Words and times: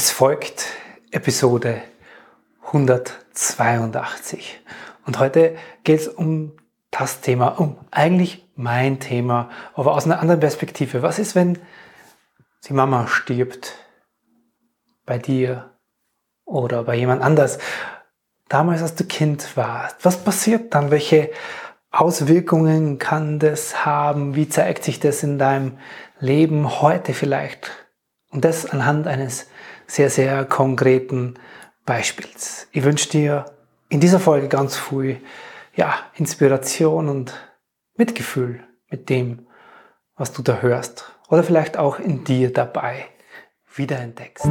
Es 0.00 0.12
folgt 0.12 0.66
Episode 1.10 1.82
182. 2.66 4.60
Und 5.04 5.18
heute 5.18 5.56
geht 5.82 5.98
es 5.98 6.06
um 6.06 6.52
das 6.92 7.20
Thema, 7.20 7.58
um 7.58 7.76
eigentlich 7.90 8.48
mein 8.54 9.00
Thema, 9.00 9.50
aber 9.74 9.94
aus 9.94 10.04
einer 10.04 10.20
anderen 10.20 10.38
Perspektive. 10.38 11.02
Was 11.02 11.18
ist, 11.18 11.34
wenn 11.34 11.58
die 12.68 12.74
Mama 12.74 13.08
stirbt 13.08 13.74
bei 15.04 15.18
dir 15.18 15.68
oder 16.44 16.84
bei 16.84 16.94
jemand 16.94 17.20
anders? 17.20 17.58
Damals, 18.48 18.82
als 18.82 18.94
du 18.94 19.02
Kind 19.02 19.56
warst, 19.56 20.04
was 20.04 20.22
passiert 20.22 20.76
dann? 20.76 20.92
Welche 20.92 21.32
Auswirkungen 21.90 22.98
kann 22.98 23.40
das 23.40 23.84
haben? 23.84 24.36
Wie 24.36 24.48
zeigt 24.48 24.84
sich 24.84 25.00
das 25.00 25.24
in 25.24 25.40
deinem 25.40 25.76
Leben 26.20 26.80
heute 26.82 27.14
vielleicht? 27.14 27.72
Und 28.30 28.44
das 28.44 28.64
anhand 28.64 29.08
eines 29.08 29.48
sehr, 29.88 30.10
sehr 30.10 30.44
konkreten 30.44 31.34
Beispiels. 31.84 32.68
Ich 32.70 32.84
wünsche 32.84 33.08
dir 33.08 33.46
in 33.88 33.98
dieser 33.98 34.20
Folge 34.20 34.48
ganz 34.48 34.76
viel 34.76 35.20
ja, 35.74 35.94
Inspiration 36.16 37.08
und 37.08 37.34
Mitgefühl 37.96 38.60
mit 38.90 39.08
dem, 39.08 39.46
was 40.16 40.32
du 40.32 40.42
da 40.42 40.60
hörst 40.60 41.10
oder 41.28 41.42
vielleicht 41.42 41.78
auch 41.78 41.98
in 41.98 42.22
dir 42.22 42.52
dabei 42.52 43.06
wiederentdeckst. 43.74 44.44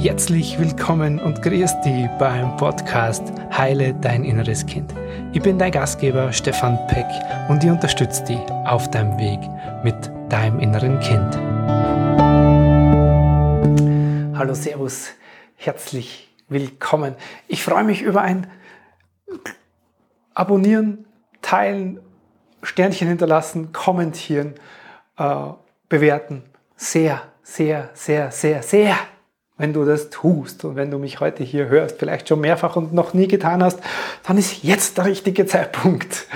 Herzlich 0.00 0.58
willkommen 0.60 1.18
und 1.18 1.42
grüß 1.42 1.80
dich 1.80 2.06
beim 2.18 2.56
Podcast 2.56 3.32
Heile 3.56 3.94
dein 3.94 4.22
inneres 4.24 4.64
Kind. 4.64 4.94
Ich 5.32 5.42
bin 5.42 5.58
dein 5.58 5.72
Gastgeber 5.72 6.32
Stefan 6.32 6.78
Peck 6.86 7.06
und 7.48 7.64
ich 7.64 7.70
unterstütze 7.70 8.24
dich 8.24 8.40
auf 8.64 8.88
deinem 8.90 9.18
Weg 9.18 9.40
mit 9.82 9.96
deinem 10.28 10.60
inneren 10.60 11.00
Kind. 11.00 12.17
Hallo, 14.38 14.54
Servus, 14.54 15.08
herzlich 15.56 16.28
willkommen. 16.48 17.16
Ich 17.48 17.62
freue 17.62 17.84
mich 17.84 18.02
über 18.02 18.22
ein 18.22 18.46
Abonnieren, 20.32 21.06
Teilen, 21.42 22.00
Sternchen 22.62 23.08
hinterlassen, 23.08 23.72
kommentieren, 23.72 24.54
äh, 25.16 25.34
bewerten. 25.88 26.44
Sehr, 26.76 27.22
sehr, 27.42 27.90
sehr, 27.94 28.30
sehr, 28.30 28.62
sehr, 28.62 28.96
wenn 29.56 29.72
du 29.72 29.84
das 29.84 30.10
tust 30.10 30.64
und 30.64 30.76
wenn 30.76 30.90
du 30.90 30.98
mich 30.98 31.18
heute 31.18 31.42
hier 31.42 31.68
hörst, 31.68 31.98
vielleicht 31.98 32.28
schon 32.28 32.40
mehrfach 32.40 32.76
und 32.76 32.94
noch 32.94 33.14
nie 33.14 33.26
getan 33.26 33.62
hast, 33.62 33.80
dann 34.22 34.38
ist 34.38 34.62
jetzt 34.62 34.98
der 34.98 35.06
richtige 35.06 35.46
Zeitpunkt, 35.46 36.26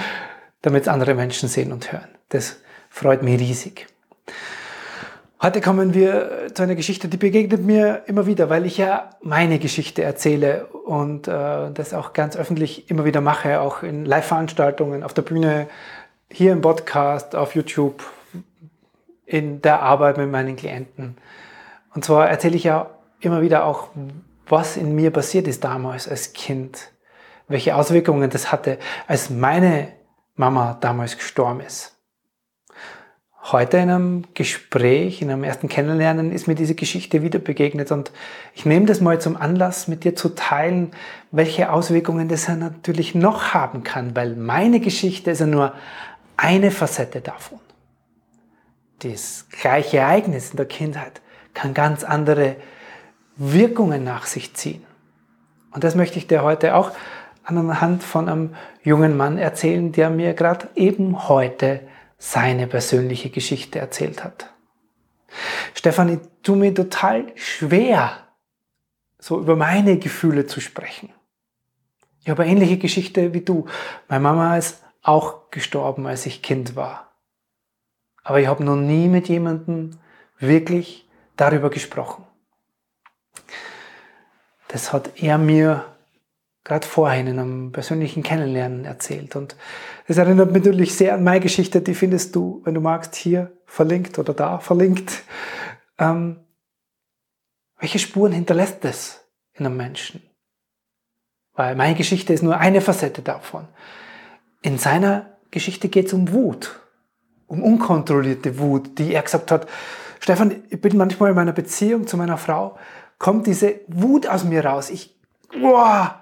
damit 0.60 0.88
andere 0.88 1.14
Menschen 1.14 1.48
sehen 1.48 1.72
und 1.72 1.92
hören. 1.92 2.08
Das 2.30 2.56
freut 2.90 3.22
mich 3.22 3.40
riesig. 3.40 3.86
Heute 5.44 5.60
kommen 5.60 5.92
wir 5.92 6.54
zu 6.54 6.62
einer 6.62 6.76
Geschichte, 6.76 7.08
die 7.08 7.16
begegnet 7.16 7.64
mir 7.64 8.04
immer 8.06 8.26
wieder, 8.26 8.48
weil 8.48 8.64
ich 8.64 8.78
ja 8.78 9.10
meine 9.22 9.58
Geschichte 9.58 10.00
erzähle 10.04 10.66
und 10.66 11.26
äh, 11.26 11.72
das 11.72 11.94
auch 11.94 12.12
ganz 12.12 12.36
öffentlich 12.36 12.88
immer 12.88 13.04
wieder 13.04 13.20
mache, 13.20 13.60
auch 13.60 13.82
in 13.82 14.04
Live-Veranstaltungen, 14.04 15.02
auf 15.02 15.14
der 15.14 15.22
Bühne, 15.22 15.66
hier 16.30 16.52
im 16.52 16.60
Podcast, 16.60 17.34
auf 17.34 17.56
YouTube, 17.56 18.04
in 19.26 19.60
der 19.62 19.82
Arbeit 19.82 20.16
mit 20.16 20.30
meinen 20.30 20.54
Klienten. 20.54 21.16
Und 21.92 22.04
zwar 22.04 22.30
erzähle 22.30 22.54
ich 22.54 22.62
ja 22.62 22.90
immer 23.18 23.42
wieder 23.42 23.64
auch, 23.64 23.88
was 24.48 24.76
in 24.76 24.94
mir 24.94 25.10
passiert 25.10 25.48
ist 25.48 25.64
damals 25.64 26.06
als 26.08 26.34
Kind, 26.34 26.92
welche 27.48 27.74
Auswirkungen 27.74 28.30
das 28.30 28.52
hatte, 28.52 28.78
als 29.08 29.28
meine 29.28 29.88
Mama 30.36 30.78
damals 30.80 31.16
gestorben 31.16 31.62
ist. 31.62 31.96
Heute 33.44 33.78
in 33.78 33.90
einem 33.90 34.24
Gespräch, 34.34 35.20
in 35.20 35.28
einem 35.28 35.42
ersten 35.42 35.68
Kennenlernen 35.68 36.30
ist 36.30 36.46
mir 36.46 36.54
diese 36.54 36.76
Geschichte 36.76 37.22
wieder 37.22 37.40
begegnet 37.40 37.90
und 37.90 38.12
ich 38.54 38.66
nehme 38.66 38.86
das 38.86 39.00
mal 39.00 39.20
zum 39.20 39.36
Anlass, 39.36 39.88
mit 39.88 40.04
dir 40.04 40.14
zu 40.14 40.28
teilen, 40.28 40.92
welche 41.32 41.72
Auswirkungen 41.72 42.28
das 42.28 42.46
ja 42.46 42.54
natürlich 42.54 43.16
noch 43.16 43.52
haben 43.52 43.82
kann, 43.82 44.14
weil 44.14 44.36
meine 44.36 44.78
Geschichte 44.78 45.32
ist 45.32 45.40
ja 45.40 45.46
nur 45.46 45.72
eine 46.36 46.70
Facette 46.70 47.20
davon. 47.20 47.58
Das 49.00 49.46
gleiche 49.50 49.98
Ereignis 49.98 50.50
in 50.50 50.56
der 50.56 50.66
Kindheit 50.66 51.20
kann 51.52 51.74
ganz 51.74 52.04
andere 52.04 52.54
Wirkungen 53.36 54.04
nach 54.04 54.26
sich 54.26 54.54
ziehen. 54.54 54.84
Und 55.72 55.82
das 55.82 55.96
möchte 55.96 56.16
ich 56.16 56.28
dir 56.28 56.44
heute 56.44 56.76
auch 56.76 56.92
anhand 57.42 58.04
von 58.04 58.28
einem 58.28 58.54
jungen 58.84 59.16
Mann 59.16 59.36
erzählen, 59.36 59.90
der 59.90 60.10
mir 60.10 60.32
gerade 60.34 60.68
eben 60.76 61.28
heute 61.28 61.80
seine 62.24 62.68
persönliche 62.68 63.30
Geschichte 63.30 63.80
erzählt 63.80 64.22
hat. 64.22 64.54
Stefan, 65.74 66.08
ich 66.08 66.20
tue 66.44 66.56
mir 66.56 66.72
total 66.72 67.32
schwer, 67.34 68.28
so 69.18 69.40
über 69.40 69.56
meine 69.56 69.98
Gefühle 69.98 70.46
zu 70.46 70.60
sprechen. 70.60 71.12
Ich 72.20 72.30
habe 72.30 72.44
eine 72.44 72.52
ähnliche 72.52 72.78
Geschichte 72.78 73.34
wie 73.34 73.40
du. 73.40 73.66
Meine 74.06 74.22
Mama 74.22 74.56
ist 74.56 74.84
auch 75.02 75.50
gestorben, 75.50 76.06
als 76.06 76.24
ich 76.24 76.42
Kind 76.42 76.76
war. 76.76 77.10
Aber 78.22 78.38
ich 78.38 78.46
habe 78.46 78.62
noch 78.62 78.76
nie 78.76 79.08
mit 79.08 79.28
jemandem 79.28 79.98
wirklich 80.38 81.08
darüber 81.36 81.70
gesprochen. 81.70 82.24
Das 84.68 84.92
hat 84.92 85.20
er 85.20 85.38
mir 85.38 85.91
gerade 86.64 86.86
vorhin 86.86 87.26
in 87.26 87.38
einem 87.38 87.72
persönlichen 87.72 88.22
Kennenlernen 88.22 88.84
erzählt. 88.84 89.34
Und 89.36 89.56
das 90.06 90.18
erinnert 90.18 90.52
mich 90.52 90.64
natürlich 90.64 90.94
sehr 90.94 91.14
an 91.14 91.24
meine 91.24 91.40
Geschichte, 91.40 91.80
die 91.80 91.94
findest 91.94 92.34
du, 92.36 92.62
wenn 92.64 92.74
du 92.74 92.80
magst, 92.80 93.14
hier 93.14 93.52
verlinkt 93.66 94.18
oder 94.18 94.34
da 94.34 94.58
verlinkt. 94.58 95.24
Ähm, 95.98 96.40
welche 97.78 97.98
Spuren 97.98 98.32
hinterlässt 98.32 98.84
das 98.84 99.24
in 99.54 99.66
einem 99.66 99.76
Menschen? 99.76 100.22
Weil 101.54 101.74
meine 101.74 101.96
Geschichte 101.96 102.32
ist 102.32 102.42
nur 102.42 102.58
eine 102.58 102.80
Facette 102.80 103.22
davon. 103.22 103.66
In 104.62 104.78
seiner 104.78 105.36
Geschichte 105.50 105.88
geht 105.88 106.06
es 106.06 106.12
um 106.12 106.32
Wut, 106.32 106.80
um 107.46 107.62
unkontrollierte 107.62 108.58
Wut, 108.58 108.98
die 108.98 109.12
er 109.12 109.22
gesagt 109.22 109.50
hat, 109.50 109.68
Stefan, 110.20 110.62
ich 110.70 110.80
bin 110.80 110.96
manchmal 110.96 111.30
in 111.30 111.36
meiner 111.36 111.52
Beziehung 111.52 112.06
zu 112.06 112.16
meiner 112.16 112.38
Frau, 112.38 112.78
kommt 113.18 113.48
diese 113.48 113.80
Wut 113.88 114.28
aus 114.28 114.44
mir 114.44 114.64
raus. 114.64 114.88
Ich, 114.88 115.18
boah, 115.60 116.21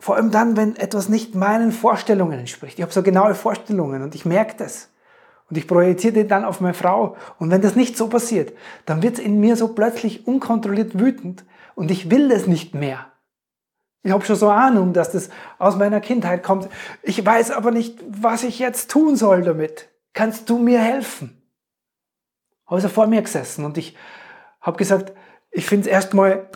vor 0.00 0.16
allem 0.16 0.30
dann, 0.30 0.56
wenn 0.56 0.76
etwas 0.76 1.08
nicht 1.08 1.34
meinen 1.34 1.72
Vorstellungen 1.72 2.40
entspricht. 2.40 2.78
Ich 2.78 2.82
habe 2.82 2.92
so 2.92 3.02
genaue 3.02 3.34
Vorstellungen 3.34 4.02
und 4.02 4.14
ich 4.14 4.24
merke 4.24 4.56
das. 4.56 4.88
Und 5.50 5.58
ich 5.58 5.68
projiziere 5.68 6.14
die 6.14 6.26
dann 6.26 6.44
auf 6.44 6.60
meine 6.60 6.74
Frau. 6.74 7.16
Und 7.38 7.50
wenn 7.50 7.60
das 7.60 7.76
nicht 7.76 7.96
so 7.96 8.08
passiert, 8.08 8.52
dann 8.86 9.02
wird 9.02 9.18
es 9.18 9.24
in 9.24 9.40
mir 9.40 9.56
so 9.56 9.68
plötzlich 9.68 10.26
unkontrolliert 10.26 10.98
wütend 10.98 11.44
und 11.74 11.90
ich 11.90 12.10
will 12.10 12.28
das 12.28 12.46
nicht 12.46 12.74
mehr. 12.74 13.06
Ich 14.02 14.12
habe 14.12 14.24
schon 14.24 14.36
so 14.36 14.48
Ahnung, 14.48 14.94
dass 14.94 15.12
das 15.12 15.28
aus 15.58 15.76
meiner 15.76 16.00
Kindheit 16.00 16.42
kommt. 16.42 16.68
Ich 17.02 17.24
weiß 17.24 17.50
aber 17.50 17.70
nicht, 17.70 17.98
was 18.08 18.44
ich 18.44 18.58
jetzt 18.58 18.90
tun 18.90 19.16
soll 19.16 19.42
damit. 19.42 19.90
Kannst 20.14 20.48
du 20.48 20.58
mir 20.58 20.80
helfen? 20.80 21.42
Habe 22.66 22.80
so 22.80 22.88
vor 22.88 23.06
mir 23.06 23.20
gesessen 23.20 23.64
und 23.66 23.76
ich 23.76 23.96
habe 24.62 24.78
gesagt, 24.78 25.12
ich 25.50 25.66
finde 25.66 25.88
es 25.88 25.92
erstmal 25.92 26.48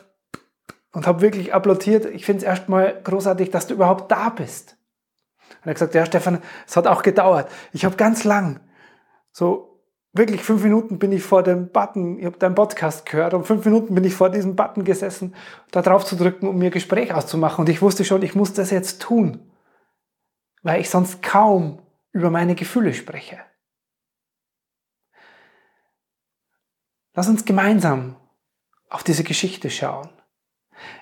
und 0.95 1.07
habe 1.07 1.21
wirklich 1.21 1.53
applaudiert. 1.53 2.07
Ich 2.07 2.25
finde 2.25 2.39
es 2.39 2.45
erstmal 2.45 3.01
großartig, 3.03 3.51
dass 3.51 3.67
du 3.67 3.75
überhaupt 3.75 4.11
da 4.11 4.31
bist. 4.31 4.79
Und 5.61 5.67
er 5.67 5.71
hat 5.71 5.75
gesagt, 5.75 5.95
ja 5.95 6.07
Stefan, 6.07 6.43
es 6.67 6.77
hat 6.77 6.87
auch 6.87 7.03
gedauert. 7.03 7.51
Ich 7.73 7.85
habe 7.85 7.97
ganz 7.97 8.25
lang, 8.25 8.61
so 9.33 9.83
wirklich 10.13 10.43
fünf 10.43 10.63
Minuten 10.63 10.99
bin 10.99 11.13
ich 11.13 11.23
vor 11.23 11.43
dem 11.43 11.71
Button, 11.71 12.19
ich 12.21 12.25
habe 12.25 12.39
deinen 12.39 12.55
Podcast 12.55 13.05
gehört 13.07 13.35
und 13.35 13.45
fünf 13.45 13.65
Minuten 13.65 13.95
bin 13.95 14.05
ich 14.05 14.15
vor 14.15 14.31
diesem 14.31 14.55
Button 14.55 14.85
gesessen, 14.85 15.35
da 15.73 15.83
drauf 15.83 16.05
zu 16.05 16.17
drücken, 16.17 16.47
um 16.47 16.57
mir 16.57 16.71
Gespräch 16.71 17.13
auszumachen. 17.13 17.63
Und 17.63 17.69
ich 17.69 17.83
wusste 17.83 18.05
schon, 18.05 18.23
ich 18.23 18.37
muss 18.37 18.55
das 18.55 18.71
jetzt 18.71 19.03
tun, 19.03 19.51
weil 20.63 20.81
ich 20.81 20.89
sonst 20.89 21.23
kaum 21.23 21.83
über 22.13 22.31
meine 22.31 22.55
Gefühle 22.55 22.95
spreche. 22.95 23.41
Lass 27.15 27.29
uns 27.29 27.45
gemeinsam 27.45 28.17
auf 28.89 29.03
diese 29.03 29.25
Geschichte 29.25 29.71
schauen. 29.71 30.09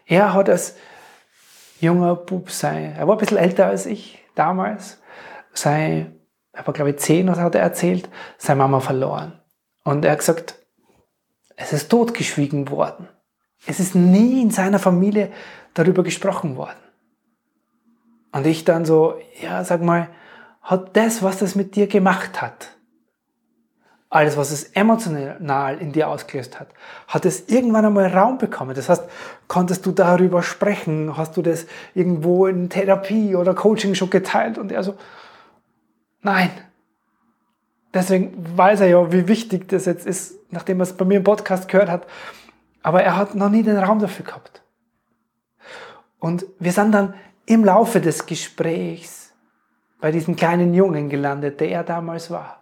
Er 0.06 0.34
hat 0.34 0.48
als 0.48 0.76
junger 1.80 2.14
Bub 2.14 2.50
sein, 2.50 2.94
er 2.96 3.06
war 3.06 3.16
ein 3.16 3.18
bisschen 3.18 3.38
älter 3.38 3.66
als 3.66 3.86
ich 3.86 4.24
damals, 4.34 5.00
sein, 5.52 6.18
er 6.52 6.66
war 6.66 6.74
glaube 6.74 6.90
ich 6.90 6.98
zehn 6.98 7.28
oder 7.28 7.42
hat 7.42 7.54
er 7.54 7.62
erzählt, 7.62 8.08
seine 8.38 8.58
Mama 8.58 8.80
verloren. 8.80 9.40
Und 9.84 10.04
er 10.04 10.12
hat 10.12 10.18
gesagt, 10.18 10.54
es 11.56 11.72
ist 11.72 11.88
totgeschwiegen 11.88 12.70
worden. 12.70 13.08
Es 13.66 13.80
ist 13.80 13.94
nie 13.94 14.42
in 14.42 14.50
seiner 14.50 14.78
Familie 14.78 15.30
darüber 15.74 16.02
gesprochen 16.02 16.56
worden. 16.56 16.78
Und 18.32 18.46
ich 18.46 18.64
dann 18.64 18.84
so, 18.84 19.14
ja, 19.40 19.62
sag 19.62 19.82
mal, 19.82 20.08
hat 20.62 20.96
das, 20.96 21.22
was 21.22 21.38
das 21.38 21.54
mit 21.54 21.76
dir 21.76 21.86
gemacht 21.86 22.40
hat, 22.40 22.76
alles, 24.12 24.36
was 24.36 24.50
es 24.50 24.64
emotional 24.74 25.78
in 25.78 25.92
dir 25.92 26.08
ausgelöst 26.08 26.60
hat, 26.60 26.68
hat 27.08 27.24
es 27.24 27.48
irgendwann 27.48 27.86
einmal 27.86 28.08
Raum 28.08 28.36
bekommen. 28.36 28.74
Das 28.74 28.90
heißt, 28.90 29.04
konntest 29.48 29.86
du 29.86 29.92
darüber 29.92 30.42
sprechen? 30.42 31.16
Hast 31.16 31.38
du 31.38 31.40
das 31.40 31.64
irgendwo 31.94 32.46
in 32.46 32.68
Therapie 32.68 33.34
oder 33.34 33.54
Coaching 33.54 33.94
schon 33.94 34.10
geteilt? 34.10 34.58
Und 34.58 34.70
er 34.70 34.82
so, 34.82 34.96
nein. 36.20 36.50
deswegen 37.94 38.34
weiß 38.54 38.82
er 38.82 38.88
ja, 38.88 39.12
wie 39.12 39.28
wichtig 39.28 39.66
das 39.68 39.86
jetzt 39.86 40.06
ist, 40.06 40.34
nachdem 40.50 40.80
er 40.80 40.82
es 40.82 40.92
bei 40.92 41.06
mir 41.06 41.16
im 41.16 41.24
Podcast 41.24 41.68
gehört 41.68 41.88
hat. 41.88 42.06
Aber 42.82 43.02
er 43.02 43.16
hat 43.16 43.34
noch 43.34 43.48
nie 43.48 43.62
den 43.62 43.78
Raum 43.78 43.98
dafür 43.98 44.26
gehabt. 44.26 44.62
Und 46.18 46.44
wir 46.58 46.72
sind 46.72 46.92
dann 46.92 47.14
im 47.46 47.64
Laufe 47.64 48.02
des 48.02 48.26
Gesprächs 48.26 49.32
bei 50.02 50.12
diesem 50.12 50.36
kleinen 50.36 50.74
Jungen 50.74 51.08
gelandet, 51.08 51.60
der 51.60 51.70
er 51.70 51.82
damals 51.82 52.30
war. 52.30 52.61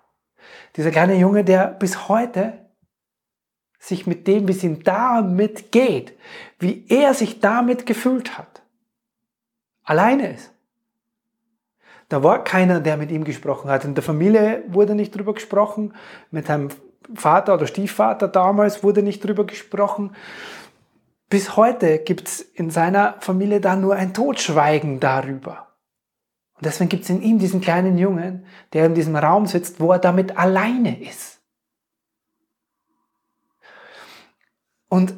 Dieser 0.77 0.91
kleine 0.91 1.17
Junge, 1.17 1.45
der 1.45 1.67
bis 1.67 2.09
heute 2.09 2.67
sich 3.79 4.07
mit 4.07 4.27
dem, 4.27 4.47
wie 4.47 4.53
es 4.53 4.63
ihm 4.63 4.85
damit 4.85 5.73
geht, 5.73 6.17
wie 6.59 6.87
er 6.89 7.15
sich 7.15 7.41
damit 7.41 7.87
gefühlt 7.87 8.37
hat, 8.37 8.63
alleine 9.83 10.35
ist. 10.35 10.53
Da 12.11 12.23
war 12.23 12.45
keiner, 12.45 12.81
der 12.81 12.97
mit 12.97 13.11
ihm 13.11 13.25
gesprochen 13.25 13.71
hat. 13.71 13.85
In 13.85 13.95
der 13.95 14.03
Familie 14.03 14.65
wurde 14.67 14.97
nicht 14.97 15.17
drüber 15.17 15.33
gesprochen. 15.33 15.95
Mit 16.33 16.49
seinem 16.49 16.69
Vater 17.15 17.55
oder 17.55 17.69
Stiefvater 17.69 18.27
damals 18.27 18.83
wurde 18.83 19.03
nicht 19.03 19.25
drüber 19.25 19.47
gesprochen. 19.47 20.15
Bis 21.29 21.57
heute 21.57 22.01
gibt 22.01 22.27
es 22.27 22.41
in 22.41 22.71
seiner 22.71 23.15
Familie 23.21 23.61
da 23.61 23.77
nur 23.77 23.95
ein 23.95 24.13
Totschweigen 24.13 24.99
darüber. 24.99 25.70
Und 26.61 26.67
deswegen 26.67 26.91
gibt 26.91 27.05
es 27.05 27.11
in 27.11 27.23
ihm 27.23 27.39
diesen 27.39 27.63
kleinen 27.63 27.97
Jungen, 27.97 28.45
der 28.75 28.85
in 28.85 28.95
diesem 28.95 29.17
Raum 29.17 29.47
sitzt, 29.47 29.81
wo 29.81 29.93
er 29.93 29.99
damit 29.99 30.37
alleine 30.37 31.03
ist. 31.03 31.41
Und 34.91 35.15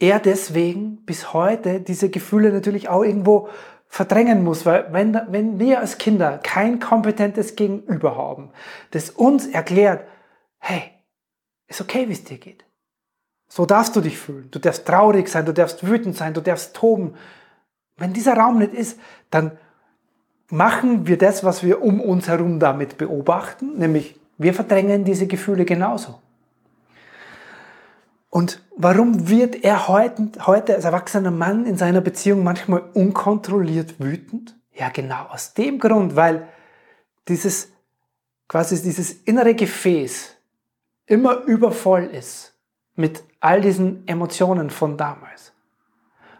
er 0.00 0.18
deswegen 0.18 1.04
bis 1.04 1.32
heute 1.32 1.80
diese 1.80 2.10
Gefühle 2.10 2.52
natürlich 2.52 2.88
auch 2.88 3.04
irgendwo 3.04 3.48
verdrängen 3.86 4.42
muss, 4.42 4.66
weil 4.66 4.92
wenn, 4.92 5.16
wenn 5.28 5.60
wir 5.60 5.78
als 5.78 5.98
Kinder 5.98 6.38
kein 6.38 6.80
kompetentes 6.80 7.54
Gegenüber 7.54 8.16
haben, 8.16 8.50
das 8.90 9.10
uns 9.10 9.46
erklärt, 9.46 10.04
hey, 10.58 10.82
ist 11.68 11.80
okay, 11.80 12.08
wie 12.08 12.12
es 12.12 12.24
dir 12.24 12.38
geht. 12.38 12.64
So 13.46 13.66
darfst 13.66 13.94
du 13.94 14.00
dich 14.00 14.18
fühlen. 14.18 14.50
Du 14.50 14.58
darfst 14.58 14.84
traurig 14.84 15.28
sein, 15.28 15.46
du 15.46 15.54
darfst 15.54 15.86
wütend 15.86 16.16
sein, 16.16 16.34
du 16.34 16.40
darfst 16.40 16.74
toben. 16.74 17.14
Wenn 17.96 18.12
dieser 18.12 18.34
Raum 18.36 18.58
nicht 18.58 18.74
ist, 18.74 18.98
dann 19.30 19.56
machen 20.50 21.06
wir 21.06 21.18
das, 21.18 21.44
was 21.44 21.62
wir 21.62 21.82
um 21.82 22.00
uns 22.00 22.28
herum 22.28 22.60
damit 22.60 22.98
beobachten, 22.98 23.78
nämlich 23.78 24.18
wir 24.38 24.54
verdrängen 24.54 25.04
diese 25.04 25.26
Gefühle 25.26 25.64
genauso. 25.64 26.20
Und 28.30 28.62
warum 28.76 29.28
wird 29.28 29.64
er 29.64 29.88
heute, 29.88 30.46
heute 30.46 30.74
als 30.74 30.84
erwachsener 30.84 31.30
Mann 31.30 31.64
in 31.64 31.76
seiner 31.76 32.00
Beziehung 32.00 32.44
manchmal 32.44 32.82
unkontrolliert 32.92 33.98
wütend? 33.98 34.54
Ja, 34.74 34.90
genau 34.90 35.24
aus 35.30 35.54
dem 35.54 35.78
Grund, 35.78 36.16
weil 36.16 36.46
dieses, 37.28 37.72
quasi 38.46 38.82
dieses 38.82 39.12
innere 39.22 39.54
Gefäß 39.54 40.36
immer 41.06 41.44
übervoll 41.44 42.04
ist 42.04 42.54
mit 42.94 43.22
all 43.40 43.60
diesen 43.60 44.06
Emotionen 44.06 44.70
von 44.70 44.96
damals. 44.96 45.52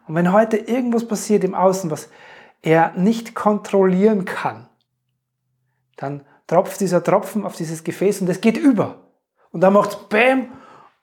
Und 0.07 0.15
wenn 0.15 0.33
heute 0.33 0.57
irgendwas 0.59 1.07
passiert 1.07 1.45
im 1.45 1.55
Außen, 1.55 1.91
was 1.91 2.09
er 2.67 2.93
nicht 2.97 3.37
kontrollieren 3.37 4.25
kann, 4.25 4.69
dann 5.97 6.23
tropft 6.49 6.81
dieser 6.81 7.03
Tropfen 7.03 7.47
auf 7.47 7.55
dieses 7.55 7.85
Gefäß 7.85 8.21
und 8.21 8.29
es 8.29 8.41
geht 8.41 8.57
über. 8.57 9.05
Und 9.53 9.61
dann 9.61 9.73
macht 9.73 9.91
es 9.91 9.97
Bäm 10.09 10.49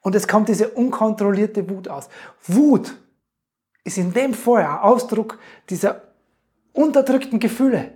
und 0.01 0.13
es 0.13 0.27
kommt 0.27 0.49
diese 0.49 0.67
unkontrollierte 0.67 1.67
Wut 1.69 1.87
aus. 1.87 2.09
Wut 2.45 2.93
ist 3.85 3.97
in 3.97 4.11
dem 4.11 4.33
Feuer 4.33 4.83
Ausdruck 4.83 5.39
dieser 5.69 6.01
unterdrückten 6.73 7.39
Gefühle. 7.39 7.93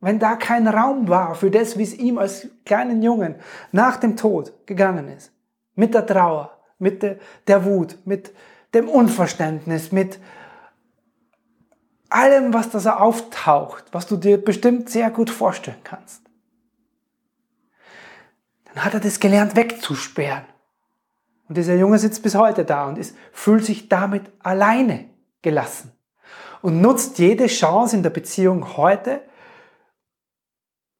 Wenn 0.00 0.18
da 0.18 0.34
kein 0.36 0.66
Raum 0.66 1.08
war 1.08 1.34
für 1.34 1.50
das, 1.50 1.76
wie 1.76 1.82
es 1.82 1.94
ihm 1.94 2.16
als 2.16 2.48
kleinen 2.64 3.02
Jungen 3.02 3.34
nach 3.72 3.98
dem 3.98 4.16
Tod 4.16 4.66
gegangen 4.66 5.08
ist, 5.08 5.32
mit 5.74 5.92
der 5.92 6.06
Trauer, 6.06 6.58
mit 6.78 7.02
der, 7.02 7.18
der 7.46 7.64
Wut, 7.66 7.98
mit 8.06 8.32
dem 8.72 8.88
Unverständnis, 8.88 9.92
mit 9.92 10.18
allem, 12.14 12.52
was 12.52 12.70
da 12.70 12.80
so 12.80 12.90
auftaucht, 12.90 13.84
was 13.92 14.06
du 14.06 14.16
dir 14.16 14.42
bestimmt 14.42 14.90
sehr 14.90 15.10
gut 15.10 15.30
vorstellen 15.30 15.82
kannst, 15.84 16.22
dann 18.64 18.84
hat 18.84 18.94
er 18.94 19.00
das 19.00 19.20
gelernt 19.20 19.56
wegzusperren. 19.56 20.44
Und 21.48 21.58
dieser 21.58 21.74
Junge 21.74 21.98
sitzt 21.98 22.22
bis 22.22 22.34
heute 22.34 22.64
da 22.64 22.86
und 22.86 22.96
ist, 22.96 23.16
fühlt 23.32 23.64
sich 23.64 23.88
damit 23.88 24.22
alleine 24.38 25.10
gelassen 25.42 25.92
und 26.62 26.80
nutzt 26.80 27.18
jede 27.18 27.46
Chance 27.48 27.96
in 27.96 28.02
der 28.02 28.10
Beziehung 28.10 28.76
heute, 28.76 29.20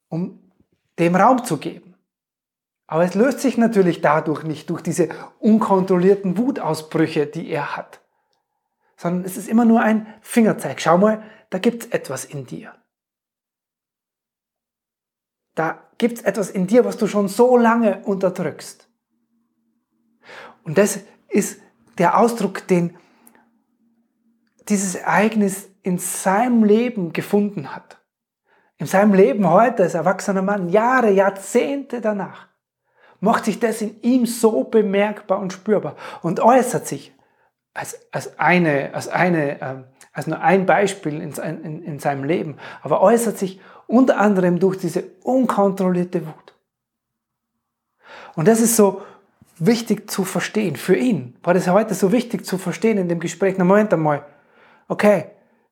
um 0.08 0.38
dem 0.98 1.16
Raum 1.16 1.44
zu 1.44 1.56
geben. 1.56 1.94
Aber 2.86 3.04
es 3.04 3.14
löst 3.14 3.40
sich 3.40 3.56
natürlich 3.56 4.02
dadurch 4.02 4.42
nicht 4.42 4.68
durch 4.68 4.82
diese 4.82 5.08
unkontrollierten 5.38 6.36
Wutausbrüche, 6.36 7.26
die 7.26 7.48
er 7.48 7.74
hat, 7.74 8.01
sondern 9.02 9.24
es 9.24 9.36
ist 9.36 9.48
immer 9.48 9.64
nur 9.64 9.80
ein 9.80 10.06
Fingerzeig. 10.20 10.80
Schau 10.80 10.96
mal, 10.96 11.24
da 11.50 11.58
gibt 11.58 11.82
es 11.82 11.90
etwas 11.90 12.24
in 12.24 12.46
dir. 12.46 12.72
Da 15.56 15.82
gibt 15.98 16.18
es 16.18 16.24
etwas 16.24 16.50
in 16.50 16.68
dir, 16.68 16.84
was 16.84 16.98
du 16.98 17.08
schon 17.08 17.26
so 17.26 17.56
lange 17.56 17.98
unterdrückst. 18.04 18.88
Und 20.62 20.78
das 20.78 21.00
ist 21.28 21.60
der 21.98 22.16
Ausdruck, 22.16 22.68
den 22.68 22.96
dieses 24.68 24.94
Ereignis 24.94 25.68
in 25.82 25.98
seinem 25.98 26.62
Leben 26.62 27.12
gefunden 27.12 27.74
hat. 27.74 28.00
In 28.76 28.86
seinem 28.86 29.14
Leben 29.14 29.50
heute 29.50 29.82
als 29.82 29.94
erwachsener 29.94 30.42
Mann, 30.42 30.68
Jahre, 30.68 31.10
Jahrzehnte 31.10 32.00
danach, 32.00 32.46
macht 33.18 33.46
sich 33.46 33.58
das 33.58 33.82
in 33.82 34.00
ihm 34.02 34.26
so 34.26 34.62
bemerkbar 34.62 35.40
und 35.40 35.52
spürbar 35.52 35.96
und 36.22 36.38
äußert 36.38 36.86
sich 36.86 37.12
als, 37.74 37.98
als, 38.12 38.38
eine, 38.38 38.94
als, 38.94 39.08
eine, 39.08 39.60
ähm, 39.60 39.84
als 40.12 40.26
nur 40.26 40.40
ein 40.40 40.66
Beispiel 40.66 41.20
in, 41.20 41.32
in, 41.32 41.82
in 41.82 41.98
seinem 41.98 42.24
Leben, 42.24 42.58
aber 42.82 43.00
äußert 43.00 43.38
sich 43.38 43.60
unter 43.86 44.18
anderem 44.18 44.58
durch 44.58 44.78
diese 44.78 45.04
unkontrollierte 45.22 46.26
Wut. 46.26 46.54
Und 48.34 48.48
das 48.48 48.60
ist 48.60 48.76
so 48.76 49.02
wichtig 49.58 50.10
zu 50.10 50.24
verstehen. 50.24 50.76
Für 50.76 50.96
ihn 50.96 51.36
war 51.42 51.54
das 51.54 51.68
heute 51.68 51.94
so 51.94 52.12
wichtig 52.12 52.44
zu 52.44 52.58
verstehen 52.58 52.98
in 52.98 53.08
dem 53.08 53.20
Gespräch. 53.20 53.56
Na, 53.58 53.64
Moment 53.64 53.92
einmal. 53.92 54.24
Okay, 54.88 55.26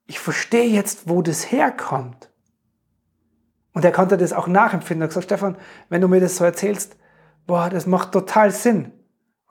ich 0.07 0.19
verstehe 0.19 0.69
jetzt, 0.69 1.09
wo 1.09 1.23
das 1.23 1.51
herkommt. 1.51 2.31
Und 3.73 3.85
er 3.85 3.93
konnte 3.93 4.17
das 4.17 4.33
auch 4.33 4.49
nachempfinden. 4.49 5.03
Er 5.03 5.05
hat 5.05 5.11
gesagt, 5.11 5.27
Stefan, 5.27 5.57
wenn 5.89 6.01
du 6.01 6.09
mir 6.09 6.21
das 6.21 6.37
so 6.37 6.45
erzählst, 6.45 6.97
boah, 7.47 7.71
das 7.71 7.87
macht 7.87 8.13
total 8.13 8.51
Sinn. 8.51 8.93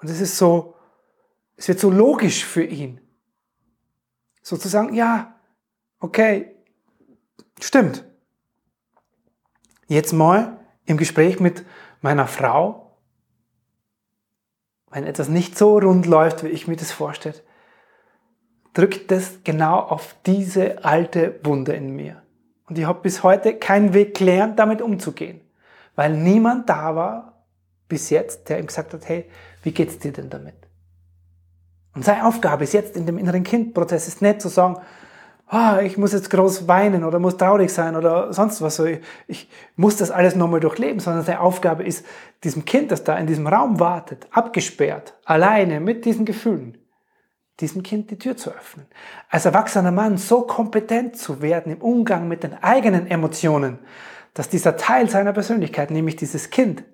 Und 0.01 0.09
es 0.09 0.21
ist 0.21 0.37
so, 0.37 0.75
es 1.59 1.67
wird 1.67 1.79
so 1.79 1.91
logisch 1.91 2.43
für 2.43 2.63
ihn. 2.63 2.99
Sozusagen, 4.41 4.95
ja, 4.95 5.39
okay, 5.99 6.55
stimmt. 7.61 8.03
Jetzt 9.87 10.13
mal 10.13 10.59
im 10.85 10.97
Gespräch 10.97 11.39
mit 11.39 11.65
meiner 12.01 12.27
Frau 12.27 12.89
wenn 14.91 15.05
etwas 15.05 15.29
nicht 15.29 15.57
so 15.57 15.77
rund 15.77 16.05
läuft, 16.05 16.43
wie 16.43 16.47
ich 16.47 16.67
mir 16.67 16.75
das 16.75 16.91
vorstelle, 16.91 17.35
drückt 18.73 19.11
das 19.11 19.39
genau 19.43 19.79
auf 19.79 20.15
diese 20.25 20.83
alte 20.83 21.39
Wunde 21.43 21.73
in 21.73 21.95
mir. 21.95 22.21
Und 22.67 22.77
ich 22.77 22.85
habe 22.85 23.01
bis 23.01 23.23
heute 23.23 23.55
keinen 23.55 23.93
Weg 23.93 24.17
gelernt, 24.17 24.59
damit 24.59 24.81
umzugehen. 24.81 25.41
Weil 25.95 26.15
niemand 26.15 26.69
da 26.69 26.95
war, 26.95 27.45
bis 27.87 28.09
jetzt, 28.09 28.49
der 28.49 28.59
ihm 28.59 28.67
gesagt 28.67 28.93
hat, 28.93 29.07
hey, 29.07 29.29
wie 29.63 29.71
geht's 29.71 29.97
dir 29.97 30.11
denn 30.11 30.29
damit? 30.29 30.58
Und 31.99 32.05
seine 32.05 32.25
Aufgabe 32.25 32.63
ist 32.63 32.71
jetzt 32.71 32.95
in 32.95 33.05
dem 33.05 33.17
inneren 33.17 33.43
Kindprozess 33.43 34.07
ist 34.07 34.21
nicht 34.21 34.41
zu 34.41 34.47
sagen, 34.47 34.77
oh, 35.51 35.79
ich 35.83 35.97
muss 35.97 36.13
jetzt 36.13 36.29
groß 36.29 36.65
weinen 36.65 37.03
oder 37.03 37.19
muss 37.19 37.35
traurig 37.35 37.73
sein 37.73 37.97
oder 37.97 38.31
sonst 38.31 38.61
was. 38.61 38.79
Ich, 38.79 39.01
ich 39.27 39.49
muss 39.75 39.97
das 39.97 40.09
alles 40.09 40.33
nochmal 40.33 40.61
durchleben, 40.61 41.01
sondern 41.01 41.25
seine 41.25 41.41
Aufgabe 41.41 41.83
ist, 41.83 42.05
diesem 42.45 42.63
Kind, 42.63 42.93
das 42.93 43.03
da 43.03 43.17
in 43.17 43.27
diesem 43.27 43.47
Raum 43.47 43.81
wartet, 43.81 44.27
abgesperrt, 44.31 45.13
alleine 45.25 45.81
mit 45.81 46.05
diesen 46.05 46.23
Gefühlen, 46.23 46.77
diesem 47.59 47.83
Kind 47.83 48.11
die 48.11 48.17
Tür 48.17 48.37
zu 48.37 48.51
öffnen. 48.51 48.85
Als 49.27 49.43
erwachsener 49.43 49.91
Mann 49.91 50.17
so 50.17 50.43
kompetent 50.43 51.17
zu 51.17 51.41
werden 51.41 51.69
im 51.69 51.81
Umgang 51.81 52.29
mit 52.29 52.43
den 52.43 52.63
eigenen 52.63 53.07
Emotionen, 53.07 53.79
dass 54.33 54.47
dieser 54.47 54.77
Teil 54.77 55.09
seiner 55.09 55.33
Persönlichkeit, 55.33 55.91
nämlich 55.91 56.15
dieses 56.15 56.49
Kind, 56.49 56.85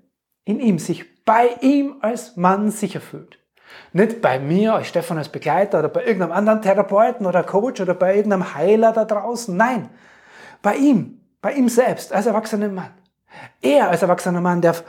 in 0.45 0.59
ihm 0.59 0.79
sich 0.79 1.24
bei 1.25 1.50
ihm 1.62 1.97
als 2.01 2.38
Mann 2.38 2.71
sicher 2.71 3.01
fühlt. 3.01 3.44
Nicht 3.93 4.22
bei 4.22 4.39
mir 4.39 4.75
als 4.75 4.88
Stefan 4.88 5.17
als 5.17 5.29
Begleiter 5.29 5.79
oder 5.79 5.89
bei 5.89 6.03
irgendeinem 6.03 6.31
anderen 6.31 6.62
Therapeuten 6.62 7.25
oder 7.25 7.43
Coach 7.43 7.81
oder 7.81 7.93
bei 7.93 8.15
irgendeinem 8.15 8.55
Heiler 8.55 8.91
da 8.91 9.05
draußen. 9.05 9.55
Nein, 9.55 9.89
bei 10.62 10.75
ihm, 10.75 11.22
bei 11.41 11.53
ihm 11.53 11.69
selbst 11.69 12.12
als 12.12 12.25
erwachsener 12.25 12.69
Mann. 12.69 12.91
Er 13.62 13.89
als 13.89 14.01
erwachsener 14.01 14.41
Mann 14.41 14.62
darf 14.62 14.84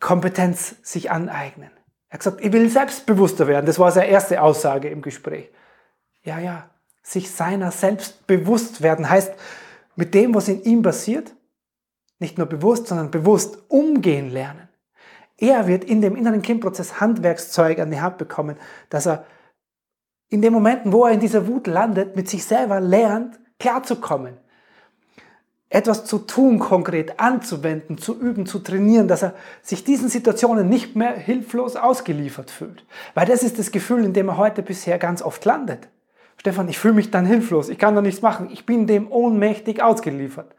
Kompetenz 0.00 0.76
sich 0.82 1.10
aneignen. 1.10 1.70
Er 2.08 2.14
hat 2.14 2.20
gesagt, 2.20 2.44
ich 2.44 2.52
will 2.52 2.68
selbstbewusster 2.68 3.46
werden. 3.46 3.66
Das 3.66 3.78
war 3.78 3.92
seine 3.92 4.08
erste 4.08 4.42
Aussage 4.42 4.88
im 4.88 5.02
Gespräch. 5.02 5.50
Ja, 6.22 6.38
ja, 6.38 6.68
sich 7.02 7.30
seiner 7.30 7.70
selbst 7.70 8.26
bewusst 8.26 8.82
werden 8.82 9.08
heißt, 9.08 9.32
mit 9.96 10.14
dem, 10.14 10.34
was 10.34 10.48
in 10.48 10.62
ihm 10.62 10.82
passiert, 10.82 11.32
nicht 12.18 12.38
nur 12.38 12.46
bewusst, 12.46 12.88
sondern 12.88 13.10
bewusst 13.10 13.58
umgehen 13.68 14.30
lernen. 14.30 14.69
Er 15.40 15.66
wird 15.66 15.84
in 15.84 16.02
dem 16.02 16.16
inneren 16.16 16.42
Kindprozess 16.42 17.00
Handwerkszeug 17.00 17.78
an 17.78 17.90
die 17.90 18.00
Hand 18.00 18.18
bekommen, 18.18 18.56
dass 18.90 19.06
er 19.06 19.24
in 20.28 20.42
den 20.42 20.52
Momenten, 20.52 20.92
wo 20.92 21.06
er 21.06 21.12
in 21.12 21.20
dieser 21.20 21.48
Wut 21.48 21.66
landet, 21.66 22.14
mit 22.14 22.28
sich 22.28 22.44
selber 22.44 22.78
lernt, 22.78 23.40
klarzukommen. 23.58 24.36
Etwas 25.70 26.04
zu 26.04 26.18
tun, 26.18 26.58
konkret 26.58 27.18
anzuwenden, 27.18 27.96
zu 27.96 28.20
üben, 28.20 28.44
zu 28.44 28.58
trainieren, 28.58 29.08
dass 29.08 29.22
er 29.22 29.34
sich 29.62 29.82
diesen 29.82 30.08
Situationen 30.08 30.68
nicht 30.68 30.94
mehr 30.94 31.16
hilflos 31.16 31.74
ausgeliefert 31.74 32.50
fühlt. 32.50 32.84
Weil 33.14 33.26
das 33.26 33.42
ist 33.42 33.58
das 33.58 33.70
Gefühl, 33.70 34.04
in 34.04 34.12
dem 34.12 34.28
er 34.28 34.36
heute 34.36 34.62
bisher 34.62 34.98
ganz 34.98 35.22
oft 35.22 35.44
landet. 35.44 35.88
Stefan, 36.40 36.70
ich 36.70 36.78
fühle 36.78 36.94
mich 36.94 37.10
dann 37.10 37.26
hilflos, 37.26 37.68
ich 37.68 37.78
kann 37.78 37.94
da 37.94 38.00
nichts 38.00 38.22
machen, 38.22 38.48
ich 38.50 38.64
bin 38.64 38.86
dem 38.86 39.12
ohnmächtig 39.12 39.82
ausgeliefert. 39.82 40.54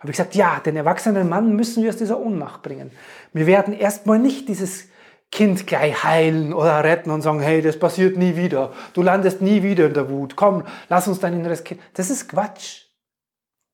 Habe 0.00 0.10
ich 0.10 0.16
gesagt, 0.16 0.34
ja, 0.34 0.60
den 0.64 0.76
erwachsenen 0.76 1.28
Mann 1.28 1.54
müssen 1.54 1.82
wir 1.82 1.90
aus 1.90 1.98
dieser 1.98 2.18
Ohnmacht 2.18 2.62
bringen. 2.62 2.90
Wir 3.34 3.46
werden 3.46 3.74
erstmal 3.74 4.18
nicht 4.18 4.48
dieses 4.48 4.88
Kind 5.30 5.66
gleich 5.66 6.02
heilen 6.02 6.54
oder 6.54 6.82
retten 6.82 7.10
und 7.10 7.20
sagen, 7.20 7.40
hey, 7.40 7.60
das 7.60 7.78
passiert 7.78 8.16
nie 8.16 8.34
wieder. 8.34 8.72
Du 8.94 9.02
landest 9.02 9.42
nie 9.42 9.62
wieder 9.62 9.84
in 9.84 9.92
der 9.92 10.08
Wut. 10.08 10.36
Komm, 10.36 10.62
lass 10.88 11.06
uns 11.06 11.20
dein 11.20 11.34
inneres 11.34 11.64
Kind. 11.64 11.82
Das 11.92 12.08
ist 12.08 12.30
Quatsch. 12.30 12.84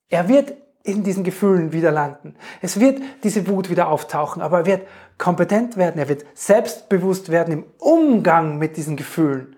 Er 0.09 0.29
wird 0.29 0.55
in 0.83 1.05
diesen 1.05 1.23
Gefühlen 1.23 1.73
wieder 1.73 1.93
landen. 1.93 2.35
Es 2.61 2.81
wird 2.81 3.01
diese 3.23 3.47
Wut 3.47 3.71
wieder 3.71 3.87
auftauchen, 3.87 4.43
aber 4.43 4.59
er 4.59 4.67
wird 4.67 4.89
kompetent 5.17 5.77
werden, 5.77 6.01
er 6.01 6.09
wird 6.09 6.25
selbstbewusst 6.35 7.31
werden 7.31 7.53
im 7.55 7.65
Umgang 7.79 8.59
mit 8.59 8.77
diesen 8.77 8.97
Gefühlen. 8.97 9.55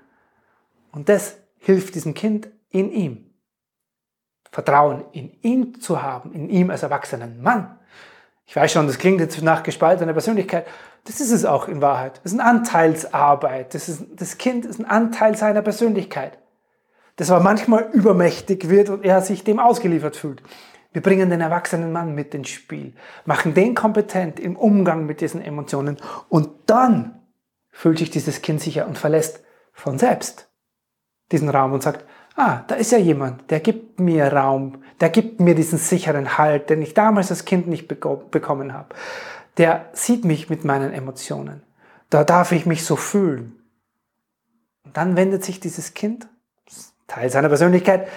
Und 0.92 1.08
das 1.08 1.38
hilft 1.64 1.94
diesem 1.94 2.12
Kind 2.12 2.48
in 2.68 2.92
ihm. 2.92 3.30
Vertrauen 4.52 5.04
in 5.12 5.32
ihn 5.40 5.80
zu 5.80 6.02
haben, 6.02 6.32
in 6.32 6.50
ihm 6.50 6.70
als 6.70 6.82
erwachsenen 6.82 7.42
Mann. 7.42 7.78
Ich 8.44 8.54
weiß 8.54 8.70
schon, 8.70 8.86
das 8.86 8.98
klingt 8.98 9.20
jetzt 9.20 9.40
nach 9.42 9.62
gespaltener 9.62 10.12
Persönlichkeit. 10.12 10.66
Das 11.04 11.20
ist 11.20 11.30
es 11.30 11.46
auch 11.46 11.66
in 11.66 11.80
Wahrheit. 11.80 12.20
Das 12.22 12.32
ist 12.32 12.38
eine 12.38 12.48
Anteilsarbeit. 12.48 13.74
Das, 13.74 13.88
ist, 13.88 14.04
das 14.14 14.36
Kind 14.36 14.66
ist 14.66 14.78
ein 14.78 14.84
Anteil 14.84 15.36
seiner 15.36 15.62
Persönlichkeit. 15.62 16.38
Das 17.16 17.30
aber 17.30 17.42
manchmal 17.42 17.88
übermächtig 17.92 18.68
wird 18.68 18.90
und 18.90 19.02
er 19.02 19.22
sich 19.22 19.42
dem 19.42 19.58
ausgeliefert 19.58 20.16
fühlt. 20.16 20.42
Wir 20.92 21.00
bringen 21.00 21.30
den 21.30 21.40
erwachsenen 21.40 21.92
Mann 21.92 22.14
mit 22.14 22.34
ins 22.34 22.50
Spiel, 22.50 22.94
machen 23.24 23.54
den 23.54 23.74
kompetent 23.74 24.38
im 24.38 24.54
Umgang 24.54 25.06
mit 25.06 25.22
diesen 25.22 25.40
Emotionen 25.40 25.96
und 26.28 26.50
dann 26.66 27.22
fühlt 27.70 27.98
sich 27.98 28.10
dieses 28.10 28.42
Kind 28.42 28.60
sicher 28.60 28.86
und 28.86 28.98
verlässt 28.98 29.42
von 29.72 29.98
selbst 29.98 30.48
diesen 31.34 31.48
Raum 31.48 31.72
und 31.72 31.82
sagt, 31.82 32.04
ah, 32.36 32.60
da 32.68 32.76
ist 32.76 32.92
ja 32.92 32.98
jemand, 32.98 33.50
der 33.50 33.60
gibt 33.60 34.00
mir 34.00 34.32
Raum, 34.32 34.82
der 35.00 35.10
gibt 35.10 35.40
mir 35.40 35.54
diesen 35.54 35.78
sicheren 35.78 36.38
Halt, 36.38 36.70
den 36.70 36.80
ich 36.80 36.94
damals 36.94 37.30
als 37.30 37.44
Kind 37.44 37.66
nicht 37.66 37.88
bekommen 37.88 38.72
habe. 38.72 38.94
Der 39.56 39.86
sieht 39.92 40.24
mich 40.24 40.48
mit 40.48 40.64
meinen 40.64 40.92
Emotionen. 40.92 41.62
Da 42.10 42.24
darf 42.24 42.52
ich 42.52 42.66
mich 42.66 42.84
so 42.84 42.96
fühlen. 42.96 43.56
Und 44.84 44.96
dann 44.96 45.16
wendet 45.16 45.44
sich 45.44 45.60
dieses 45.60 45.94
Kind, 45.94 46.28
Teil 47.06 47.30
seiner 47.30 47.48
Persönlichkeit, 47.48 48.08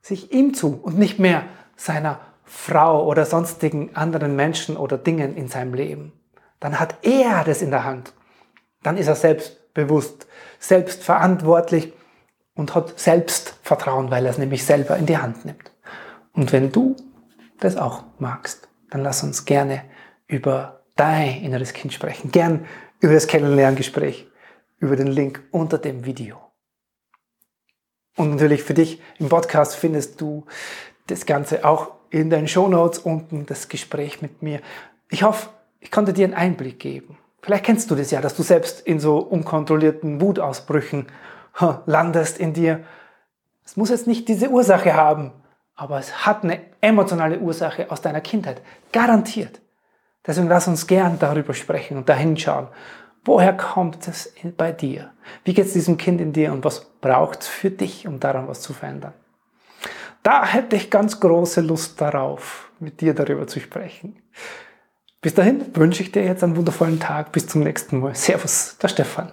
sich 0.00 0.32
ihm 0.32 0.54
zu 0.54 0.80
und 0.82 0.98
nicht 0.98 1.18
mehr 1.18 1.44
seiner 1.76 2.20
Frau 2.44 3.06
oder 3.06 3.24
sonstigen 3.24 3.94
anderen 3.94 4.36
Menschen 4.36 4.76
oder 4.76 4.98
Dingen 4.98 5.36
in 5.36 5.48
seinem 5.48 5.74
Leben. 5.74 6.12
Dann 6.60 6.78
hat 6.78 6.96
er 7.02 7.44
das 7.44 7.62
in 7.62 7.70
der 7.70 7.84
Hand. 7.84 8.12
Dann 8.82 8.96
ist 8.96 9.08
er 9.08 9.14
selbstbewusst, 9.14 10.26
selbstverantwortlich 10.58 11.92
und 12.54 12.74
hat 12.74 12.98
Selbstvertrauen, 12.98 14.10
weil 14.10 14.24
er 14.26 14.30
es 14.30 14.38
nämlich 14.38 14.64
selber 14.64 14.96
in 14.96 15.06
die 15.06 15.18
Hand 15.18 15.44
nimmt. 15.44 15.70
Und 16.32 16.52
wenn 16.52 16.72
du 16.72 16.96
das 17.60 17.76
auch 17.76 18.04
magst, 18.18 18.68
dann 18.90 19.02
lass 19.02 19.22
uns 19.22 19.44
gerne 19.44 19.84
über 20.26 20.82
dein 20.96 21.42
inneres 21.42 21.72
Kind 21.72 21.92
sprechen. 21.92 22.30
Gern 22.30 22.66
über 23.00 23.14
das 23.14 23.26
Kennenlerngespräch, 23.26 24.26
über 24.78 24.96
den 24.96 25.06
Link 25.06 25.42
unter 25.50 25.78
dem 25.78 26.04
Video. 26.04 26.38
Und 28.16 28.30
natürlich 28.30 28.62
für 28.62 28.74
dich 28.74 29.00
im 29.18 29.28
Podcast 29.28 29.74
findest 29.74 30.20
du 30.20 30.44
das 31.06 31.26
Ganze 31.26 31.64
auch 31.64 31.92
in 32.10 32.28
den 32.28 32.46
Show 32.46 32.68
Notes 32.68 32.98
unten, 32.98 33.46
das 33.46 33.68
Gespräch 33.68 34.20
mit 34.20 34.42
mir. 34.42 34.60
Ich 35.08 35.22
hoffe, 35.22 35.48
ich 35.80 35.90
konnte 35.90 36.12
dir 36.12 36.24
einen 36.24 36.34
Einblick 36.34 36.78
geben. 36.78 37.18
Vielleicht 37.40 37.64
kennst 37.64 37.90
du 37.90 37.94
das 37.94 38.10
ja, 38.10 38.20
dass 38.20 38.36
du 38.36 38.42
selbst 38.42 38.80
in 38.82 39.00
so 39.00 39.18
unkontrollierten 39.18 40.20
Wutausbrüchen 40.20 41.06
landest 41.86 42.38
in 42.38 42.52
dir. 42.52 42.84
Es 43.64 43.76
muss 43.76 43.90
jetzt 43.90 44.06
nicht 44.06 44.28
diese 44.28 44.48
Ursache 44.48 44.94
haben, 44.94 45.32
aber 45.74 45.98
es 45.98 46.26
hat 46.26 46.44
eine 46.44 46.60
emotionale 46.80 47.38
Ursache 47.38 47.90
aus 47.90 48.00
deiner 48.00 48.20
Kindheit. 48.20 48.62
Garantiert. 48.92 49.60
Deswegen 50.26 50.48
lass 50.48 50.68
uns 50.68 50.86
gern 50.86 51.18
darüber 51.18 51.54
sprechen 51.54 51.96
und 51.96 52.08
dahin 52.08 52.36
schauen. 52.36 52.68
Woher 53.24 53.52
kommt 53.56 54.08
es 54.08 54.34
bei 54.56 54.72
dir? 54.72 55.12
Wie 55.44 55.54
geht 55.54 55.66
es 55.66 55.72
diesem 55.72 55.96
Kind 55.96 56.20
in 56.20 56.32
dir 56.32 56.52
und 56.52 56.64
was 56.64 56.86
braucht 57.00 57.42
es 57.42 57.48
für 57.48 57.70
dich, 57.70 58.06
um 58.06 58.18
daran 58.18 58.48
was 58.48 58.60
zu 58.60 58.72
verändern? 58.72 59.14
Da 60.22 60.46
hätte 60.46 60.76
ich 60.76 60.90
ganz 60.90 61.18
große 61.18 61.60
Lust 61.60 62.00
darauf, 62.00 62.70
mit 62.78 63.00
dir 63.00 63.14
darüber 63.14 63.46
zu 63.46 63.60
sprechen. 63.60 64.22
Bis 65.20 65.34
dahin 65.34 65.74
wünsche 65.76 66.02
ich 66.02 66.12
dir 66.12 66.24
jetzt 66.24 66.42
einen 66.42 66.56
wundervollen 66.56 66.98
Tag. 66.98 67.32
Bis 67.32 67.46
zum 67.46 67.62
nächsten 67.62 68.00
Mal. 68.00 68.14
Servus, 68.14 68.76
der 68.80 68.88
Stefan. 68.88 69.32